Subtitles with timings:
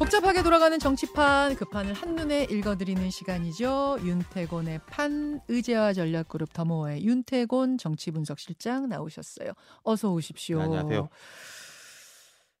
[0.00, 3.98] 복잡하게 돌아가는 정치판 그 판을 한눈에 읽어드리는 시간이죠.
[4.00, 9.52] 윤태곤의 판 의제와 전략그룹 더모어의 윤태곤 정치분석실장 나오셨어요.
[9.82, 10.56] 어서 오십시오.
[10.56, 11.10] 네, 안녕하세요.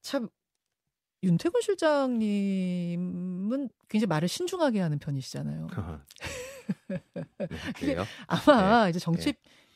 [0.02, 0.28] 참
[1.22, 2.98] 윤태곤 실장님은
[3.88, 5.68] 굉장히 말을 신중하게 하는 편이시잖아요.
[6.88, 7.02] 네,
[7.76, 8.04] 그래요?
[8.26, 9.32] 아마 이제 정치에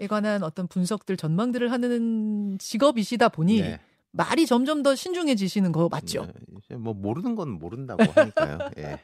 [0.07, 3.81] 관한 어떤 분석들 전망들을 하는 직업이시다 보니 네.
[4.15, 6.27] 말이 점점 더 신중해지시는 거 맞죠?
[6.69, 8.59] 네, 뭐 모르는 건 모른다고 하니까요.
[8.79, 9.01] 예.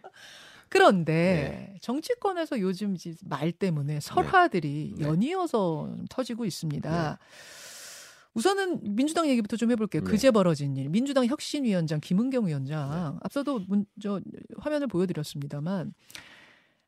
[0.68, 5.04] 그런데 정치권에서 요즘 말 때문에 설화들이 네.
[5.04, 7.18] 연이어서 좀 터지고 있습니다.
[8.34, 10.04] 우선은 민주당 얘기부터 좀 해볼게요.
[10.04, 10.10] 네.
[10.10, 10.88] 그제 벌어진 일.
[10.88, 13.18] 민주당 혁신위원장 김은경 위원장 네.
[13.22, 14.20] 앞서도 문, 저
[14.58, 15.92] 화면을 보여드렸습니다만,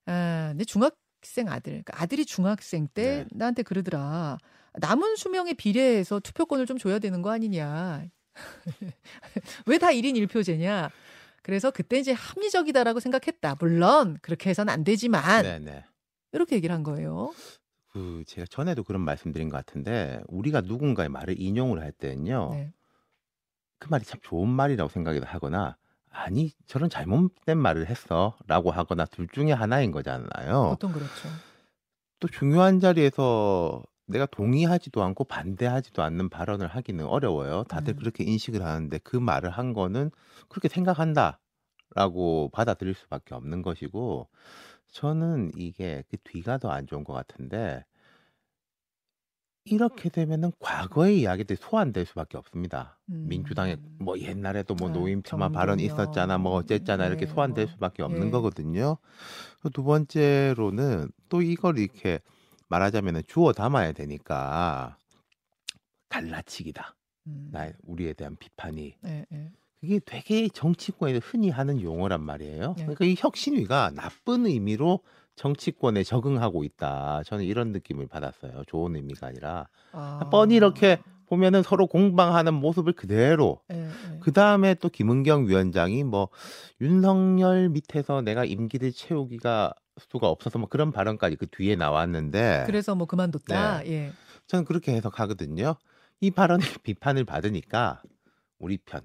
[0.06, 3.26] 아, 내 중학생 아들, 그러니까 아들이 중학생 때 네.
[3.32, 4.38] 나한테 그러더라.
[4.74, 8.04] 남은 수명에 비례해서 투표권을 좀 줘야 되는 거 아니냐.
[9.66, 10.90] 왜 다 1인 1표제냐.
[11.42, 13.56] 그래서 그때 이제 합리적이다라고 생각했다.
[13.58, 15.84] 물론 그렇게 해서는 안 되지만 네, 네.
[16.32, 17.32] 이렇게 얘기를 한 거예요.
[17.92, 22.50] 그 제가 전에도 그런 말씀드린 것 같은데 우리가 누군가의 말을 인용을 할 때는요.
[22.52, 22.72] 네.
[23.78, 25.76] 그 말이 참 좋은 말이라고 생각을 하거나
[26.10, 30.68] 아니 저런 잘못된 말을 했어라고 하거나 둘 중에 하나인 거잖아요.
[30.70, 31.28] 보통 그렇죠.
[32.20, 37.64] 또 중요한 자리에서 내가 동의하지도 않고 반대하지도 않는 발언을 하기는 어려워요.
[37.64, 37.98] 다들 음.
[37.98, 40.10] 그렇게 인식을 하는데 그 말을 한 거는
[40.48, 44.28] 그렇게 생각한다라고 받아들일 수밖에 없는 것이고
[44.92, 47.84] 저는 이게 그 뒤가 더 안 좋은 것 같은데
[49.64, 53.00] 이렇게 되면은 과거의 이야기들이 소환될 수밖에 없습니다.
[53.10, 53.28] 음.
[53.28, 55.78] 민주당에 뭐 옛날에도 뭐 아, 노인 폄하 발언.
[55.80, 58.30] 있었잖아, 뭐 어쨌잖아 이렇게 네, 소환될 뭐, 수밖에 없는 예.
[58.30, 58.98] 거거든요.
[59.62, 62.20] 그두 번째로는 또 이걸 이렇게
[62.72, 64.96] 말하자면은 주워 담아야 되니까
[66.08, 66.96] 갈라치기다.
[67.26, 67.50] 음.
[67.52, 69.52] 나 우리에 대한 비판이 네, 네.
[69.80, 72.74] 그게 되게 정치권에서 흔히 하는 용어란 말이에요.
[72.78, 72.82] 네.
[72.82, 75.00] 그러니까 이 혁신위가 나쁜 의미로
[75.36, 77.22] 정치권에 적응하고 있다.
[77.26, 78.64] 저는 이런 느낌을 받았어요.
[78.66, 80.28] 좋은 의미가 아니라 아.
[80.30, 83.60] 뻔히 이렇게 보면은 서로 공방하는 모습을 그대로.
[84.20, 86.28] 그 다음에 또 김은경 위원장이 뭐
[86.80, 93.06] 윤석열 밑에서 내가 임기를 채우기가 수가 없어서 뭐 그런 발언까지 그 뒤에 나왔는데 그래서 뭐
[93.06, 93.82] 그만뒀다.
[93.82, 93.90] 네.
[93.90, 94.12] 예.
[94.46, 95.76] 저는 그렇게 해석하거든요.
[96.20, 98.02] 이 발언에 비판을 받으니까
[98.58, 99.02] 우리 편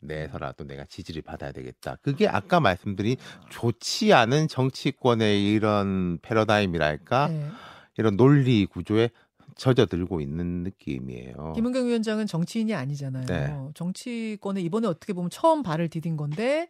[0.00, 1.96] 내에서라도 내가 지지를 받아야 되겠다.
[2.02, 3.16] 그게 아까 말씀드린
[3.50, 7.50] 좋지 않은 정치권의 이런 패러다임이랄까 네.
[7.96, 9.10] 이런 논리 구조에
[9.56, 11.54] 젖어들고 있는 느낌이에요.
[11.54, 13.26] 김은경 위원장은 정치인이 아니잖아요.
[13.26, 13.70] 네.
[13.74, 16.68] 정치권에 이번에 어떻게 보면 처음 발을 디딘 건데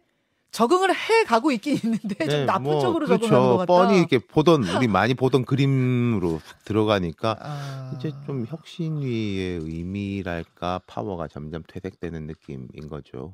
[0.51, 3.27] 적응을 해 가고 있긴 있는데 좀 네, 나쁜 뭐, 쪽으로 그렇죠.
[3.27, 3.73] 적응하는 것 같다.
[3.73, 7.93] 뻔히 이렇게 보던 우리 많이 보던 그림으로 들어가니까 아.
[7.95, 13.33] 이제 좀 혁신위의 의미랄까 파워가 점점 퇴색되는 느낌인 거죠.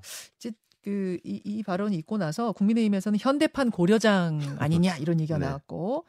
[0.83, 5.45] 그, 이, 이 발언이 있고 나서 국민의힘에서는 현대판 고려장 아니냐 이런 얘기가 네.
[5.45, 6.05] 나왔고,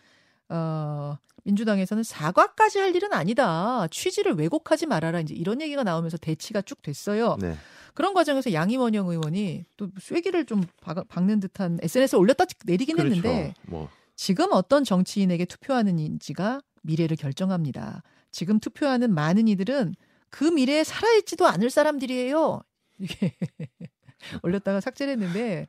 [0.49, 3.87] 어, 민주당에서는 사과까지 할 일은 아니다.
[3.91, 5.21] 취지를 왜곡하지 말아라.
[5.21, 7.37] 이제 이런 얘기가 나오면서 대치가 쭉 됐어요.
[7.41, 7.57] 네.
[7.95, 13.15] 그런 과정에서 양이원영 의원이 또 쐐기를 좀 박, 박는 듯한 SNS에 올렸다 내리긴 그렇죠.
[13.15, 18.03] 했는데 뭐 지금 어떤 정치인에게 투표하는지가 미래를 결정합니다.
[18.31, 19.95] 지금 투표하는 많은 이들은
[20.31, 22.63] 그 미래에 살아있지도 않을 사람들이에요.
[22.99, 23.35] 이게
[24.43, 25.69] 올렸다가 삭제를 했는데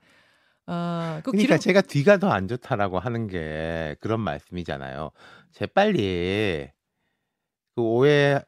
[0.68, 5.12] 아, 그 그러니까 기름 제가 뒤가 더 안 좋다라고 하는 게 그런 말씀이잖아요.
[5.52, 6.70] 재빨리
[7.76, 8.42] 그 오해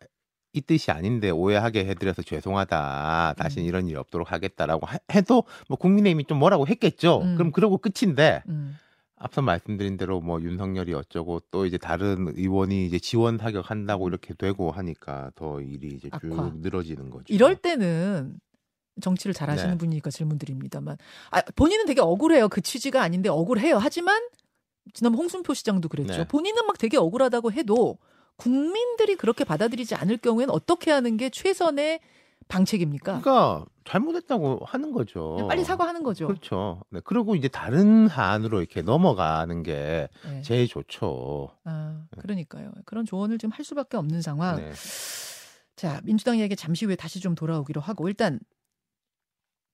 [0.54, 3.36] 이 뜻이 아닌데 오해하게 해드려서 죄송하다.
[3.38, 3.62] 다시 음.
[3.62, 7.22] 는 이런 일이 없도록 하겠다라고 하- 해도 뭐 국민의힘이 좀 뭐라고 했겠죠.
[7.22, 7.36] 음.
[7.36, 8.76] 그럼 그러고 끝인데 음,
[9.18, 14.72] 앞서 말씀드린 대로 뭐 윤석열이 어쩌고 또 이제 다른 의원이 이제 지원 사격한다고 이렇게 되고
[14.72, 16.52] 하니까 더 일이 이제 쭉 악화.
[16.56, 17.26] 늘어지는 거죠.
[17.34, 18.40] 이럴 때는
[19.00, 19.78] 정치를 잘 하시는 네.
[19.78, 20.98] 분이니까 질문드립니다만
[21.30, 22.50] 아, 본인은 되게 억울해요.
[22.50, 23.78] 그 취지가 아닌데 억울해요.
[23.78, 24.28] 하지만
[24.94, 26.14] 지난번 홍순표 시장도 그랬죠.
[26.18, 26.24] 네.
[26.28, 28.00] 본인은 막 되게 억울하다고 해도
[28.38, 32.00] 국민들이 그렇게 받아들이지 않을 경우에는 어떻게 하는 게 최선의
[32.48, 33.22] 방책입니까?
[33.22, 35.46] 그러니까 잘못했다고 하는 거죠.
[35.50, 36.28] 빨리 사과하는 거죠.
[36.28, 36.82] 그렇죠.
[36.90, 37.02] 네.
[37.04, 40.42] 그리고 이제 다른 한으로 이렇게 넘어가는 게 네.
[40.44, 41.50] 제일 좋죠.
[41.66, 42.72] 아, 그러니까요.
[42.86, 44.58] 그런 조언을 지금 할 수밖에 없는 상황.
[44.58, 44.72] 네.
[45.76, 48.40] 자, 민주당 이야기 잠시 후에 다시 좀 돌아오기로 하고 일단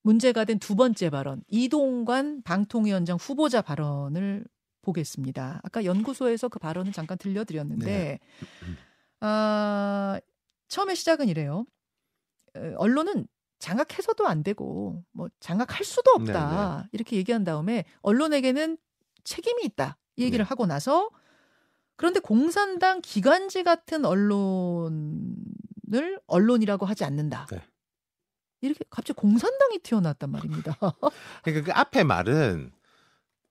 [0.03, 4.45] 문제가 된 두 번째 발언 이동관 방통위원장 후보자 발언을
[4.83, 5.61] 보겠습니다.
[5.63, 8.19] 아까 연구소에서 그 발언을 잠깐 들려드렸는데
[9.21, 10.19] 아,
[10.67, 11.65] 처음에 시작은 이래요.
[12.55, 13.27] 어, 언론은
[13.59, 18.77] 장악해서도 안 되고 뭐 장악할 수도 없다 이렇게 얘기한 다음에 언론에게는
[19.23, 20.49] 책임이 있다 이 얘기를 네.
[20.49, 21.09] 하고 나서
[21.95, 24.91] 그런데 공산당 기관지 같은 언론을
[26.27, 27.47] 언론이라고 하지 않는다.
[27.49, 27.61] 네.
[28.59, 30.77] 이렇게 갑자기 공산당이 튀어나왔단 말입니다.
[31.43, 32.71] 그러니까 그 앞에 말은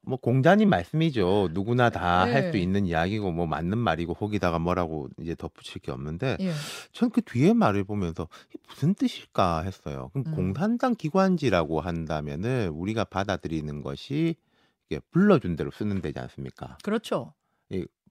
[0.05, 1.51] 뭐 공자님 말씀이죠.
[1.53, 2.59] 누구나 다 할수 네.
[2.59, 6.53] 있는 이야기고 뭐 맞는 말이고 거기다가 뭐라고 이제 덧붙일 게 없는데 예.
[6.93, 10.11] 전그 뒤에 말을 보면서 이게 무슨 뜻일까 했어요.
[10.13, 10.35] 그럼 음.
[10.35, 14.35] 공산당 기관지라고 한다면은 우리가 받아들이는 것이
[14.89, 16.79] 이게 불러준 대로 쓰는 데지 않습니까?
[16.83, 17.33] 그렇죠.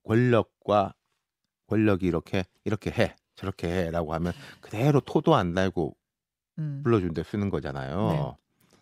[0.04, 0.96] 권력과
[1.68, 5.96] 권력이 이렇게 이렇게 해 저렇게 해라고 하면 그대로 토도 안 달고
[6.60, 6.82] 음.
[6.84, 8.08] 불러준 대로 쓰는 거잖아요.
[8.12, 8.78] 네.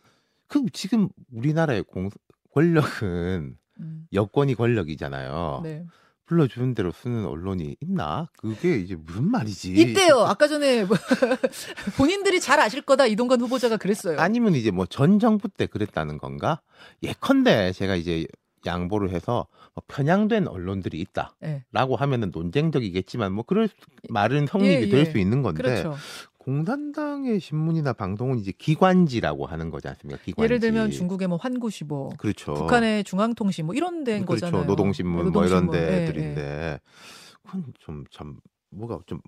[0.48, 2.10] 그럼 지금 우리나라의 공
[2.54, 4.06] 권력은 음.
[4.14, 5.62] 여권이 권력이잖아요.
[5.64, 5.86] 네.
[6.26, 8.30] 불러주는 대로 쓰는 언론이 있나?
[8.38, 9.74] 그게 이제 무슨 말이지?
[9.74, 10.20] 이때요.
[10.30, 10.96] 아까 전에 뭐
[11.98, 14.20] 본인들이 잘 아실 거다 이동관 후보자가 그랬어요.
[14.20, 16.62] 아니면 이제 뭐 전 정부 때 그랬다는 건가?
[17.02, 18.28] 예컨대 제가 이제
[18.66, 21.96] 양보를 해서 뭐 편향된 언론들이 있다라고 예.
[21.98, 23.74] 하면은 논쟁적이겠지만 뭐 그럴 수-
[24.10, 25.06] 말은 성립이 예, 될 예.
[25.06, 25.96] 수 있는 건데 그렇죠.
[26.40, 30.20] 공산당의 신문이나 방송은 이제 기관지라고 하는 거지 않습니까?
[30.24, 30.44] 기관지.
[30.44, 32.54] 예를 들면 중국의 뭐 환구시보, 그렇죠.
[32.56, 34.46] 북한의 중앙통신 뭐 이런 데인 그렇죠.
[34.48, 34.66] 거잖아요.
[34.66, 35.76] 노동신문 뭐 이런 노동신문.
[35.76, 36.06] 예, 예.
[36.06, 36.80] 데들인데
[37.46, 38.38] 그건 좀 참
[38.72, 39.20] 뭐가 좀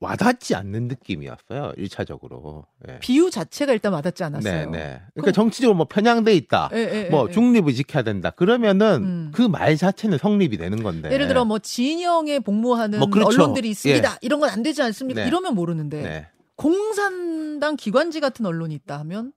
[0.00, 1.72] 와닿지 않는 느낌이었어요.
[1.78, 2.66] 일차적으로.
[2.88, 2.98] 예.
[2.98, 4.70] 비유 자체가 일단 와닿지 않았어요.
[4.70, 5.00] 네, 네.
[5.14, 6.68] 그러니까 정치적으로 뭐 편향돼 있다.
[6.74, 8.28] 예, 예, 뭐 예, 중립을 지켜야 된다.
[8.30, 9.30] 그러면은 음.
[9.34, 11.10] 그말 자체는 성립이 되는 건데.
[11.10, 13.28] 예를 들어 뭐 진영에 복무하는 뭐 그렇죠.
[13.42, 14.18] 언론들이 있습니다.
[14.20, 15.22] 이런 건 안 되지 않습니까?
[15.22, 15.26] 네.
[15.26, 16.28] 이러면 모르는데 네.
[16.62, 19.32] 공산당 기관지 같은 언론이 있다 하면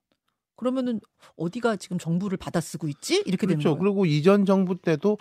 [0.56, 1.02] 그러면은
[1.36, 3.24] 어디가 지금 정부를 받아쓰고 있지?
[3.26, 3.70] 이렇게 되는 그렇죠.
[3.70, 3.80] 거예요.
[3.80, 5.18] 그리고 이전 정부 때도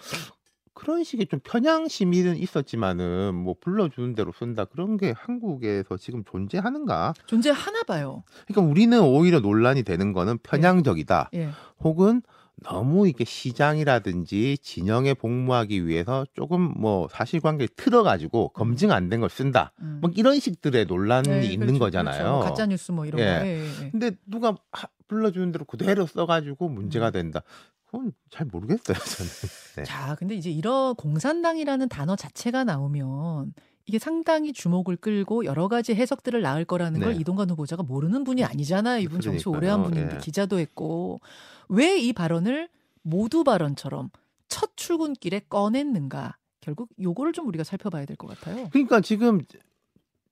[0.74, 7.14] 그런 식의 좀 편향 심의는 있었지만은 뭐 불러주는 대로 쓴다 그런 게 한국에서 지금 존재하는가?
[7.26, 8.22] 존재하나 봐요.
[8.46, 11.30] 그러니까 우리는 오히려 논란이 되는 거는 편향적이다.
[11.34, 11.48] 예.
[11.80, 12.22] 혹은
[12.62, 19.72] 너무 이게 시장이라든지 진영에 복무하기 위해서 조금 뭐 사실관계를 틀어가지고 검증 안 된 걸 쓴다.
[19.80, 19.98] 음.
[20.00, 22.16] 뭐 이런 식들의 논란이 네, 있는 그렇죠, 거잖아요.
[22.18, 22.32] 그렇죠.
[22.36, 23.24] 뭐 가짜 뉴스 뭐 이런 예.
[23.24, 23.46] 거.
[23.46, 23.90] 예, 예, 예.
[23.90, 27.12] 근데 누가 하- 불러주는 대로 그대로 써가지고 문제가 음.
[27.12, 27.42] 된다.
[27.86, 29.30] 그건 잘 모르겠어요, 저는.
[29.76, 29.82] 네.
[29.84, 33.52] 자, 근데 이제 이런 공산당이라는 단어 자체가 나오면
[33.86, 37.20] 이게 상당히 주목을 끌고 여러 가지 해석들을 낳을 거라는 걸 네.
[37.20, 39.00] 이동관 후보자가 모르는 분이 아니잖아요.
[39.00, 39.90] 이분 정치 오래 한 그러니까요.
[39.94, 40.19] 분인데 예.
[40.20, 41.20] 기자도 했고
[41.69, 42.69] 왜 이 발언을
[43.02, 44.10] 모두 발언처럼
[44.48, 46.36] 첫 출근길에 꺼냈는가?
[46.60, 48.69] 결국 요거를 좀 우리가 살펴봐야 될 것 같아요.
[48.70, 49.40] 그러니까 지금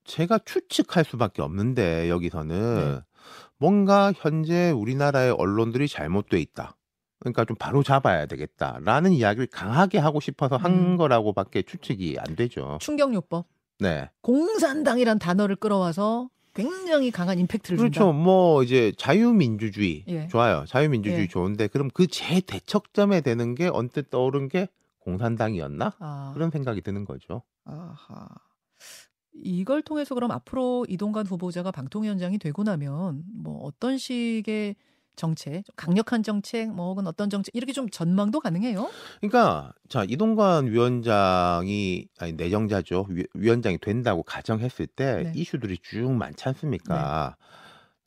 [0.05, 2.99] 제가 추측할 수밖에 없는데 여기서는 네.
[3.57, 6.75] 뭔가 현재 우리나라의 언론들이 잘못돼 있다.
[7.23, 10.97] 그러니까 좀 바로 잡아야 되겠다라는 이야기를 강하게 하고 싶어서 한 음.
[10.97, 12.77] 거라고밖에 추측이 안 되죠.
[12.81, 13.45] 충격요법.
[13.79, 14.09] 네.
[14.21, 17.93] 공산당이란 단어를 끌어와서 굉장히 강한 임팩트를 그렇죠.
[18.01, 18.11] 준다.
[18.11, 20.27] 뭐 이제 자유민주주의 예.
[20.27, 20.65] 좋아요.
[20.67, 21.27] 자유민주주의 예.
[21.27, 24.67] 좋은데 그럼 그 제 대척점에 되는 게 언뜻 떠오른 게
[24.99, 25.93] 공산당이었나?
[25.99, 26.31] 아.
[26.33, 27.41] 그런 생각이 드는 거죠.
[27.65, 28.27] 아하.
[29.43, 34.75] 이걸 통해서 그럼 앞으로 이동관 후보자가 방통위원장이 되고 나면 뭐 어떤 식의
[35.15, 38.89] 정책, 강력한 정책, 뭐 혹은 어떤 정책 이렇게 좀 전망도 가능해요?
[39.21, 45.31] 그러니까 자 이동관 위원장이 아니 내정자죠 위, 위원장이 된다고 가정했을 때 네.
[45.35, 47.35] 이슈들이 쭉 많지 않습니까?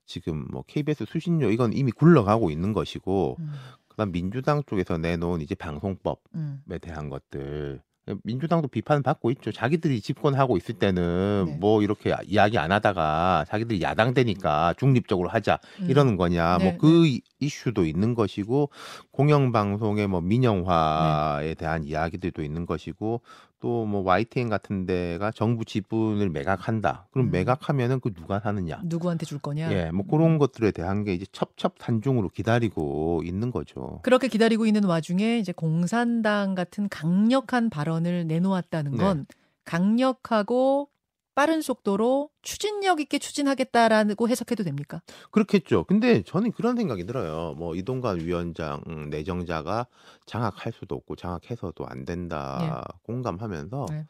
[0.07, 3.53] 지금 뭐 KBS 수신료 이건 이미 굴러가고 있는 것이고 음,
[3.89, 6.63] 그다음 민주당 쪽에서 내놓은 이제 방송법에 음.
[6.81, 7.83] 대한 것들
[8.23, 9.51] 민주당도 비판을 받고 있죠.
[9.51, 11.57] 자기들이 집권하고 있을 때는 네.
[11.59, 15.91] 뭐 이렇게 이야기 안 하다가 자기들이 야당 되니까 중립적으로 하자 음.
[15.91, 18.71] 이러는 거냐 네, 뭐그 이슈도 있는 것이고
[19.11, 23.23] 공영방송의 뭐 민영화에 대한 이야기들도 있는 것이고
[23.67, 27.31] 또 뭐 YTN 같은 데가 정부 지분을 매각한다 그럼 음.
[27.33, 29.73] 매각하면은 그 누가 사느냐 누구한테 줄 거냐?
[29.73, 35.39] 예 뭐 그런 것들에 대한 게 이제 첩첩산중으로 기다리고 있는 거죠 그렇게 기다리고 있는 와중에
[35.39, 38.99] 이제 공산당 같은 강력한 발언을 내놓았다는 네.
[38.99, 39.27] 건
[39.65, 40.89] 강력하고
[41.37, 45.03] 빠른 속도로 추진력 있게 추진하겠다라고 해석해도 됩니까?
[45.31, 49.87] 그렇겠죠 근데 저는 그런 생각이 들어요 뭐 이동관 위원장 음, 내정자가
[50.25, 54.07] 장악할 수도 없고 장악해서도 안 된다 공감하면서 네.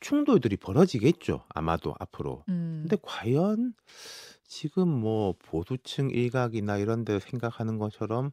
[0.00, 2.86] 충돌들이 벌어지겠죠 아마도 앞으로 음.
[2.86, 3.74] 근데 과연
[4.46, 8.30] 지금 뭐 보수층 일각이나 이런 데 생각하는 것처럼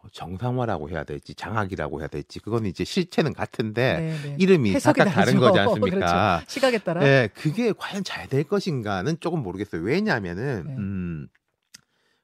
[0.00, 4.36] 뭐 정상화라고 해야 될지 장악이라고 해야 될지 그건 이제 실체는 같은데 네, 네.
[4.38, 5.38] 이름이 각각 다른.
[5.38, 6.38] 거지 않습니까?
[6.38, 6.50] 그렇죠.
[6.50, 7.06] 시각에 따라.
[7.06, 9.82] 예, 그게 과연 잘 될 것인가는 조금 모르겠어요.
[9.82, 10.74] 왜냐하면은 네.
[10.76, 11.28] 음,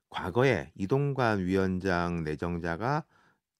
[0.09, 3.05] 과거에 이동관 위원장 내정자가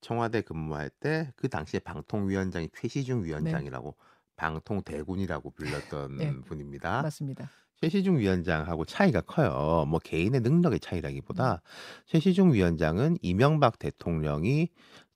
[0.01, 3.95] 청와대 근무할 때 그 당시에 방통위원장이 최시중 위원장이라고
[4.37, 6.33] 방통대군이라고 불렸던 네.
[6.47, 7.03] 분입니다.
[7.03, 7.51] 맞습니다.
[7.81, 9.85] 최시중 위원장하고 차이가 커요.
[9.89, 11.63] 뭐 개인의 능력의 차이라기보다
[12.07, 14.69] 최시중 위원장은 이명박 대통령이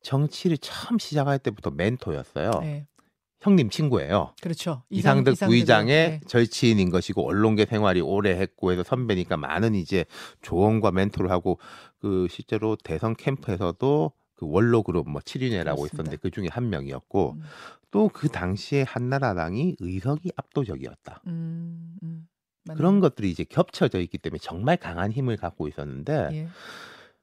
[0.02, 2.50] 정치를 처음 시작할 때부터 멘토였어요.
[2.61, 2.87] 네.
[3.40, 4.35] 형님 친구예요.
[4.40, 4.85] 그렇죠.
[4.88, 6.21] 이상득 이상득은, 부의장의 네.
[6.28, 10.04] 절친인 것이고 언론계 생활이 오래 했고 해서 선배니까 많은 이제
[10.42, 11.59] 조언과 멘토를 하고
[11.99, 15.87] 그 실제로 대선 캠프에서도 그 원로 그룹 뭐 7인회라고 그렇습니다.
[15.87, 17.42] 있었는데 그 중에 한 명이었고 음,
[17.90, 21.23] 또그 당시에 한나라당이 의석이 압도적이었다.
[21.26, 22.26] 음, 음,
[22.64, 22.76] 맞네요.
[22.76, 26.49] 그런 것들이 이제 겹쳐져 있기 때문에 정말 강한 힘을 갖고 있었는데 예.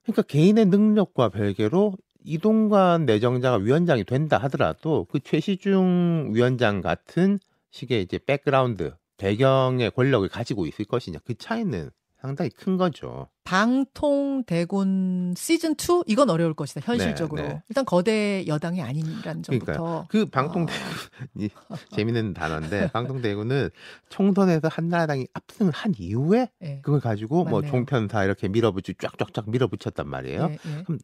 [0.03, 7.39] 그러니까 개인의 능력과 별개로 이동관 내정자가 위원장이 된다 하더라도 그 최시중 위원장 같은
[7.72, 11.89] 식의 이제 백그라운드 배경의 권력을 가지고 있을 것이냐 그 차이는
[12.21, 13.29] 상당히 큰 거죠.
[13.45, 17.63] 방통대군 시즌 2 이건 어려울 것이다 현실적으로 네, 네.
[17.69, 20.05] 일단 거대 여당이 아니라는 점부터 그러니까요.
[20.09, 21.49] 그 방통대군이
[21.95, 23.69] 재밌는 단어인데 방통대군은
[24.09, 26.81] 총선에서 한나라당이 압승을 한 이후에 예.
[26.81, 27.71] 그걸 가지고 뭐 맞네요.
[27.71, 30.49] 종편사 이렇게 밀어붙이 쫙쫙쫙 밀어붙였단 말이에요.
[30.49, 30.83] 예, 예.
[30.83, 30.99] 그럼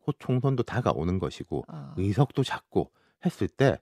[0.00, 2.90] 곧 총선도 다가오는 것이고 아, 의석도 작고
[3.24, 3.78] 했을 때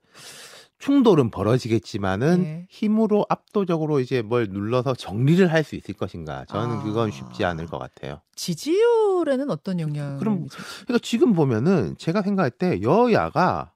[0.82, 2.66] 충돌은 벌어지겠지만은 예.
[2.68, 6.44] 힘으로 압도적으로 이제 뭘 눌러서 정리를 할 수 있을 것인가?
[6.46, 6.82] 저는 아.
[6.82, 8.20] 그건 쉽지 않을 것 같아요.
[8.34, 10.48] 지지율에는 어떤 영향을 그럼?
[10.84, 13.72] 그러니까 지금 보면은 제가 생각할 때 여야가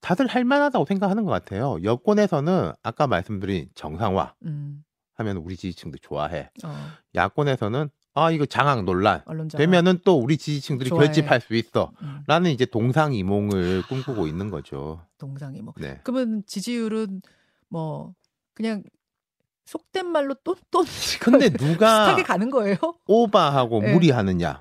[0.00, 1.78] 다들 할 만하다고 생각하는 것 같아요.
[1.84, 4.82] 여권에서는 아까 말씀드린 정상화 음,
[5.14, 6.50] 하면 우리 지지층들 좋아해.
[6.64, 6.74] 어,
[7.14, 11.06] 야권에서는 아 이거 장악 논란 언론자 되면은 또 우리 지지층들이 좋아해.
[11.06, 11.92] 결집할 수 있어.
[12.02, 15.00] 음, 라는 이제 동상이몽을 꿈꾸고 있는 거죠.
[15.18, 16.00] 동상이 뭐 네.
[16.02, 17.22] 그러면 지지율은
[17.68, 18.14] 뭐
[18.54, 18.82] 그냥
[19.66, 20.86] 속된 말로 똔똔
[21.20, 22.76] 근데 누가 비슷하게 가는 거예요?
[23.06, 23.92] 오바하고 네.
[23.92, 24.56] 무리하느냐에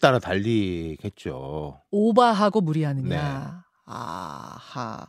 [0.00, 1.82] 따라 달리겠죠.
[1.90, 3.08] 오바하고 무리하느냐.
[3.08, 3.62] 네.
[3.84, 5.08] 아하.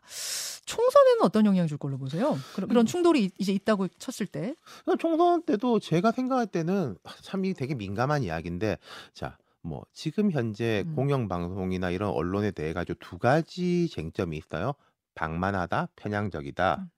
[0.65, 2.38] 총선에는 어떤 영향 줄 걸로 보세요?
[2.55, 4.55] 그런, 그런 충돌이 이제 있다고 쳤을 때.
[4.84, 8.77] 그러니까 총선 때도 제가 생각할 때는 참 이 되게 민감한 이야기인데
[9.13, 9.38] 자.
[9.65, 10.93] 뭐 지금 현재 음.
[10.93, 14.74] 공영방송이나 이런 언론에 대해 가지고 두 가지 쟁점이 있어요.
[15.15, 16.75] 방만하다, 편향적이다.
[16.82, 16.89] 음.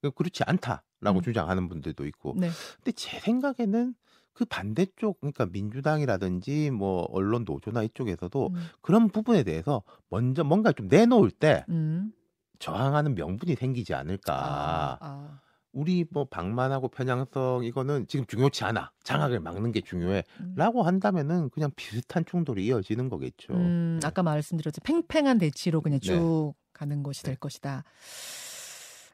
[0.00, 1.22] 그 그렇지 않다라고 음.
[1.22, 2.36] 주장하는 분들도 있고.
[2.38, 2.48] 네.
[2.76, 3.94] 근데 제 생각에는
[4.32, 8.66] 그 반대쪽 그러니까 민주당이라든지 뭐 언론 노조나 이쪽에서도 음.
[8.80, 12.14] 그런 부분에 대해서 먼저 뭔가 좀 내놓을 때 음.
[12.60, 14.34] 저항하는 명분이 생기지 않을까.
[14.34, 15.40] 아, 아.
[15.72, 18.92] 우리 뭐 방만하고 편향성 이거는 지금 중요치 않아.
[19.04, 20.24] 장악을 막는 게 중요해.
[20.40, 20.54] 음.
[20.56, 23.54] 라고 한다면은 그냥 비슷한 충돌이 이어지는 거겠죠.
[23.54, 24.06] 음, 네.
[24.06, 24.80] 아까 말씀드렸죠.
[24.82, 26.06] 팽팽한 대치로 그냥 네.
[26.06, 27.84] 쭉 가는 것이 될 것이다.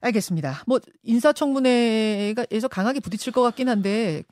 [0.00, 0.64] 알겠습니다.
[0.66, 4.22] 뭐 인사청문회에서 강하게 부딪힐 것 같긴 한데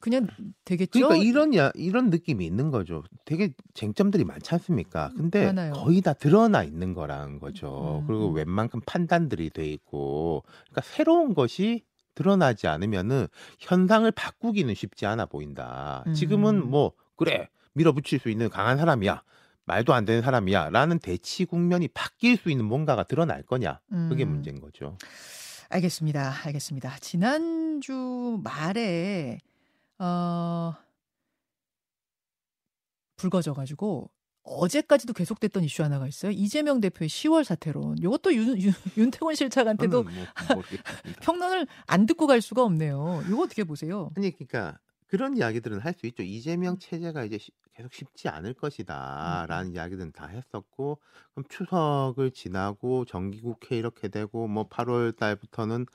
[0.00, 0.26] 그냥
[0.64, 0.90] 되겠죠.
[0.92, 3.04] 그러니까 이런 야, 이런 느낌이 있는 거죠.
[3.24, 5.12] 되게 쟁점들이 많지 않습니까?
[5.16, 5.72] 근데 많아요.
[5.72, 8.00] 거의 다 드러나 있는 거라는 거죠.
[8.02, 8.34] 음, 그리고 음.
[8.34, 13.28] 웬만큼 판단들이 돼 있고, 그러니까 새로운 것이 드러나지 않으면은
[13.60, 16.04] 현상을 바꾸기는 쉽지 않아 보인다.
[16.16, 16.70] 지금은 음.
[16.70, 19.22] 뭐 그래 밀어붙일 수 있는 강한 사람이야.
[19.68, 24.30] 말도 안 되는 사람이야 라는 대치 국면이 바뀔 수 있는 뭔가가 드러날 거냐 그게 음.
[24.30, 24.98] 문제인 거죠.
[25.68, 26.34] 알겠습니다.
[26.46, 26.96] 알겠습니다.
[27.00, 29.38] 지난주 말에
[29.98, 30.74] 어
[33.16, 34.10] 불거져 가지고
[34.42, 36.32] 어제까지도 계속됐던 이슈 하나가 있어요.
[36.32, 37.98] 이재명 대표의 10월 사퇴론.
[37.98, 40.12] 이것도 윤, 윤, 윤태곤 실장한테도 뭐.
[41.20, 43.22] 평론을 안 듣고 갈 수가 없네요.
[43.28, 44.10] 이거 어떻게 보세요?
[44.16, 46.22] 아니 그러니까 그런 이야기들은 할 수 있죠.
[46.22, 48.54] 이재명 체제가 이제 시- 계속 쉽지 않을
[49.24, 51.00] 음, 것이다라는 이야기들은 다 했었고
[51.34, 55.86] 그럼 추석을 지나고 정기국회 이렇게 되고 뭐 8월 달부터는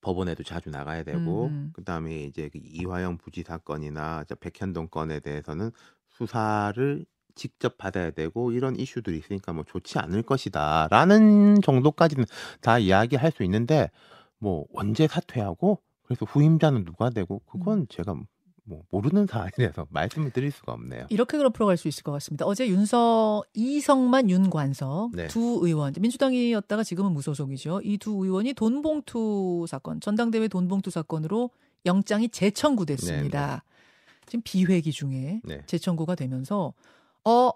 [0.00, 1.72] 법원에도 자주 나가야 되고 음.
[1.72, 5.70] 그다음에 이제 그 이화영 부지 사건이나 저 백현동 건에 대해서는
[6.08, 12.24] 수사를 직접 받아야 되고 이런 이슈들이 있으니까 뭐 좋지 않을 것이다라는 정도까지는
[12.60, 13.90] 다 이야기할 수 있는데
[14.38, 18.14] 뭐 언제 사퇴하고 그래서 후임자는 누가 되고 그건 제가
[18.64, 21.06] 뭐 모르는 사안이라서 말씀을 드릴 수가 없네요.
[21.10, 22.46] 이렇게 그럼 풀어갈 수 있을 것 같습니다.
[22.46, 25.26] 어제 윤서 이성만 윤관석 네.
[25.28, 27.82] 두 의원 민주당이었다가 지금은 무소속이죠.
[27.84, 31.50] 이 두 의원이 돈봉투 사건 전당대회 돈봉투 사건으로
[31.84, 33.64] 영장이 재청구됐습니다.
[34.26, 35.62] 지금 비회기 중에 네.
[35.66, 36.72] 재청구가 되면서
[37.24, 37.50] 어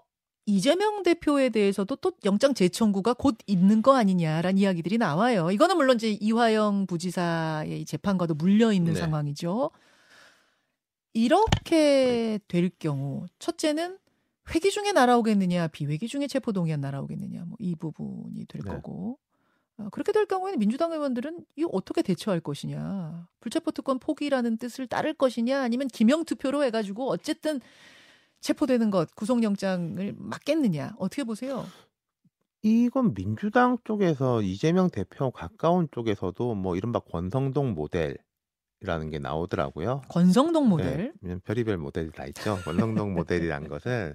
[0.45, 5.51] 이재명 대표에 대해서도 또 영장 재청구가 곧 있는 거 아니냐라는 이야기들이 나와요.
[5.51, 8.99] 이거는 물론 이제 이화영 부지사의 이 재판과도 물려 있는 네.
[8.99, 9.71] 상황이죠.
[11.13, 13.97] 이렇게 될 경우 첫째는
[14.53, 18.71] 회기 중에 날아오겠느냐 비회기 중에 체포동의안 날아오겠느냐 뭐 이 부분이 될 네.
[18.71, 19.19] 거고
[19.77, 25.13] 어, 그렇게 될 경우에는 민주당 의원들은 이거 어떻게 대처할 것이냐 불체포 특권 포기라는 뜻을 따를
[25.13, 27.61] 것이냐 아니면 기명 투표로 해가지고 어쨌든
[28.43, 31.65] 체포되는 것 구속영장을 막겠느냐 어떻게 보세요?
[32.61, 38.17] 이건 민주당 쪽에서 이재명 대표 가까운 쪽에서도 뭐 이른바 권성동 모델
[38.81, 40.01] 이라는 게 나오더라고요.
[40.09, 41.13] 권성동 모델.
[41.21, 42.57] 네, 별의별 모델이 다 있죠.
[42.65, 44.13] 권성동 모델이란 것은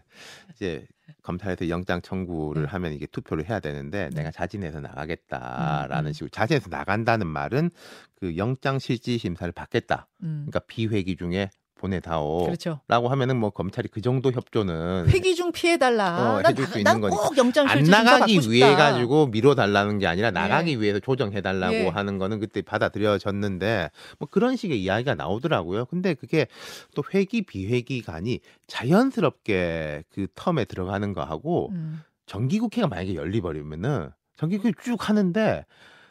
[0.53, 0.87] 이제
[1.23, 2.69] 검찰에서 영장 청구를 네.
[2.69, 4.17] 하면 이게 투표를 해야 되는데 네.
[4.17, 6.13] 내가 자진해서 나가겠다라는 음, 음.
[6.13, 7.71] 식으로 자진해서 나간다는 말은
[8.17, 10.07] 그 영장 실질 심사를 받겠다.
[10.23, 10.47] 음.
[10.49, 12.45] 그러니까 비회기 중에 보내다오.
[12.45, 12.81] 그렇죠.
[12.89, 16.35] 라고 하면은 뭐 검찰이 그 정도 협조는 회기 중 피해 달라.
[16.35, 17.23] 어, 해줄 수 있는 거니까.
[17.67, 18.41] 안 나가기.
[18.51, 20.81] 위해 가지고 미뤄 달라는 게 아니라 나가기 예.
[20.81, 21.87] 위해서 조정해 달라고 예.
[21.89, 25.87] 하는 거는 그때 받아들여졌는데 뭐 그런 식의 이야기가 나오더라고요.
[25.87, 26.47] 근데 그게
[26.95, 32.03] 또 회기 비회기간이 자연스럽게 그 텀에 들어가는 거하고 음.
[32.27, 35.65] 정기국회가 만약에 열리 버리면은 정기국회 쭉 하는데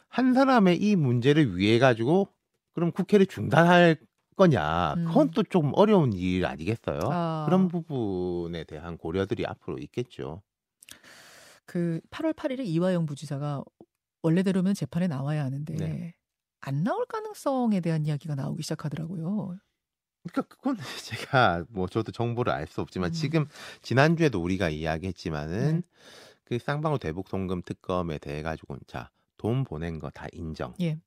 [0.08, 2.28] 한 사람의 이 문제를 위해 가지고
[2.74, 3.96] 그럼 국회를 중단할
[4.38, 5.30] 거냐 그건 음.
[5.32, 7.00] 또좀 어려운 일 아니겠어요?
[7.04, 7.44] 아.
[7.46, 10.40] 그런 부분에 대한 고려들이 앞으로 있겠죠.
[11.66, 13.62] 그 8월 8일에 이화영 부지사가
[14.22, 16.14] 원래대로면 재판에 나와야 하는데 네.
[16.60, 19.58] 안 나올 가능성에 대한 이야기가 나오기 시작하더라고요.
[20.22, 23.12] 그러니까 그건 제가 뭐 저도 정보를 알 수 없지만 음.
[23.12, 23.46] 지금
[23.82, 25.82] 지난주에도 우리가 이야기했지만은 네.
[26.44, 30.74] 그 쌍방울 대북 송금 특검에 대해 가지고는 자 돈 보낸 거 다 인정.
[30.80, 30.98] 예.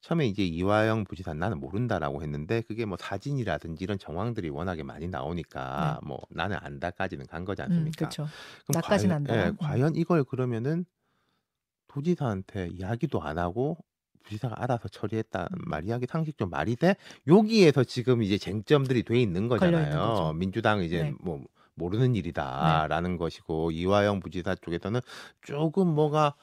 [0.00, 6.00] 처음에 이제 이화영 부지사 나는 모른다라고 했는데 그게 뭐 사진이라든지 이런 정황들이 워낙에 많이 나오니까
[6.02, 7.96] 뭐 나는 안다까지는 간 거지 음, 않습니까?
[7.96, 8.26] 그렇죠.
[8.66, 9.36] 그럼 나까진 과연, 안다.
[9.36, 9.56] 예, 음.
[9.58, 10.86] 과연 이걸 그러면은
[11.88, 13.76] 도지사한테 이야기도 안 하고
[14.24, 15.58] 부지사가 알아서 처리했단 음.
[15.66, 15.96] 말이야.
[15.96, 16.96] 이게 상식 좀 말이 돼?
[17.26, 20.32] 여기에서 지금 이제 쟁점들이 돼 있는 거잖아요.
[20.34, 21.14] 민주당 이제 네.
[21.20, 25.00] 뭐 모르는 일이다라는 것이고 이화영 부지사 쪽에서는
[25.42, 26.34] 조금 뭐가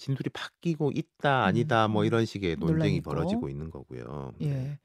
[0.00, 3.10] 진술이 바뀌고 있다 아니다 뭐 음, 이런 식의 논쟁이 있고.
[3.10, 4.32] 벌어지고 있는 거고요.
[4.38, 4.48] 네.
[4.48, 4.78] 예.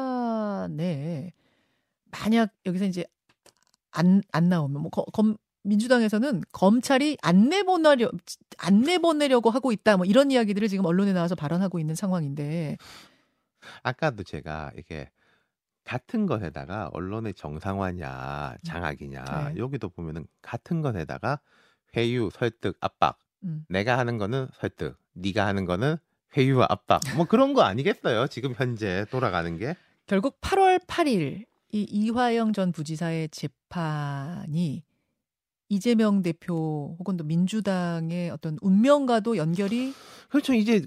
[0.00, 1.32] 재판에
[2.10, 3.04] 만약 여기서 이제
[3.90, 8.10] 안, 안 나오면 뭐 거- 검, 민주당에서는 검찰이 안 내보내려
[8.58, 12.76] 안 내보내려고 하고 있다 뭐 이런 이야기들을 지금 언론에 나와서 발언하고 있는 상황인데
[13.82, 15.10] 아까도 제가 이게
[15.84, 19.58] 같은 것에다가 언론의 정상화냐 장악이냐 네.
[19.58, 21.40] 여기도 보면은 같은 것에다가
[21.96, 25.96] 회유 설득 압박 음, 내가 하는 거는 설득 네가 하는 거는
[26.36, 27.00] 회유와 압박.
[27.16, 29.74] 뭐 그런 거 아니겠어요 지금 현재 돌아가는 게?
[30.06, 34.82] 결국 8월 8일 이 이화영 전 부지사의 재판이
[35.68, 39.94] 이재명 대표 혹은 또 민주당의 어떤 운명과도 연결이
[40.28, 40.52] 그렇죠.
[40.52, 40.84] 이제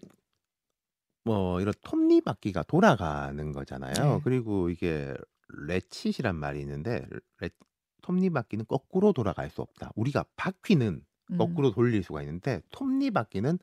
[1.24, 3.94] 뭐 이런 톱니바퀴가 돌아가는 거잖아요.
[4.16, 4.22] 네.
[4.26, 5.14] 그리고 이게
[5.68, 7.06] 레칫이란 말이 있는데
[7.40, 7.50] 레,
[8.02, 9.92] 톱니바퀴는 거꾸로 돌아갈 수 없다.
[9.96, 13.60] 우리가 바퀴는 음, 거꾸로 돌릴 수가 있는데 톱니바퀴는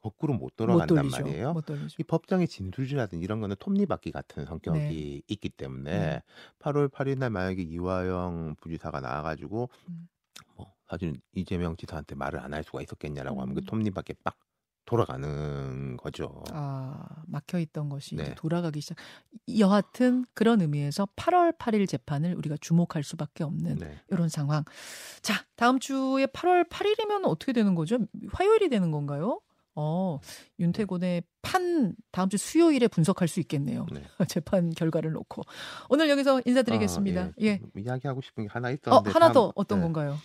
[0.00, 1.22] 거꾸로 못못 돌아간단 돌리죠.
[1.22, 1.52] 말이에요.
[1.52, 1.64] 못.
[1.98, 5.22] 이 법정의 진술이라든지 이런 거는 톱니바퀴 같은 성격이 네.
[5.28, 6.22] 있기 때문에 네.
[6.58, 10.08] 8월 8일 날 만약에 이화영 부지사가 나와가지고 음.
[10.56, 13.64] 뭐 사실 이재명 지사한테 말을 안 할 수가 있었겠냐라고 하면 그 음.
[13.64, 14.36] 톱니바퀴 빡
[14.84, 16.42] 돌아가는 거죠.
[16.52, 18.34] 아, 막혀 있던 것이 이제 네.
[18.34, 18.96] 돌아가기 시작.
[19.58, 24.00] 여하튼 그런 의미에서 8월 8일 재판을 우리가 주목할 수밖에 없는 네.
[24.10, 24.64] 이런 상황.
[25.22, 27.98] 자, 다음 주에 8월 8일이면 어떻게 되는 거죠?
[28.32, 29.40] 화요일이 되는 건가요?
[29.74, 30.20] 어,
[30.58, 33.86] 윤태곤의 판 다음 주 수요일에 분석할 수 있겠네요.
[33.90, 34.02] 네.
[34.28, 35.42] 재판 결과를 놓고
[35.88, 37.22] 오늘 여기서 인사드리겠습니다.
[37.22, 37.58] 아, 예.
[37.76, 39.84] 이야기하고 싶은 게 하나 어, 있었는데 하나 다음- 더 어떤 네.
[39.84, 40.18] 건가요?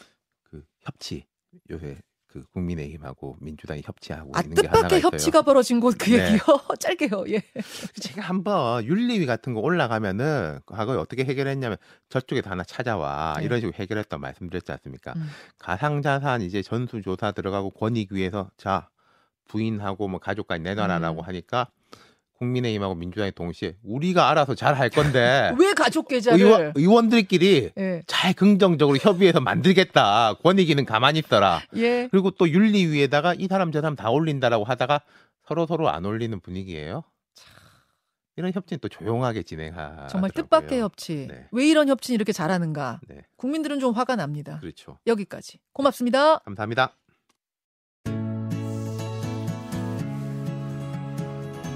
[0.43, 1.25] 그 협치
[1.69, 1.97] 요새
[2.37, 5.07] 그 국민의힘하고 민주당이 협치하고 아, 있는 게 하나가 뜻밖의 있어요.
[5.11, 6.25] 협치가 벌어진 곳그 네.
[6.25, 6.39] 얘기요.
[6.79, 7.25] 짧게요.
[7.29, 7.41] 예.
[8.01, 11.77] 제가 한번 윤리위 같은 거 올라가면은 과거에 어떻게 해결했냐면
[12.09, 13.45] 저쪽에서 하나 찾아와 네.
[13.45, 15.13] 이런 식으로 해결했던 말씀드렸지 않습니까?
[15.15, 15.27] 음.
[15.57, 18.89] 가상자산 이제 전수조사 들어가고 권익위에서 자
[19.47, 21.25] 부인하고 뭐 가족까지 내놔라라고 음.
[21.25, 21.67] 하니까
[22.37, 28.01] 국민의힘하고 민주당이 동시에 우리가 알아서 잘 할 건데 왜 가족 계좌를 의원, 의원들끼리 예.
[28.05, 30.35] 잘 긍정적으로 협의해서 만들겠다.
[30.43, 31.61] 권익위는 가만히 있어라.
[31.75, 32.07] 예.
[32.11, 35.01] 그리고 또 윤리위에다가 이 사람 저 사람 다 올린다라고 하다가
[35.47, 37.03] 서로 서로 안 올리는 분위기예요.
[38.35, 40.05] 이런 협치는 또 조용하게 진행하.
[40.07, 41.25] 정말 뜻밖의 협치.
[41.27, 41.47] 네.
[41.51, 42.99] 왜 이런 협치는 이렇게 잘하는가?
[43.07, 44.59] 네, 국민들은 좀 화가 납니다.
[44.59, 44.99] 그렇죠.
[45.07, 45.59] 여기까지.
[45.73, 46.37] 고맙습니다.
[46.39, 46.93] 감사합니다.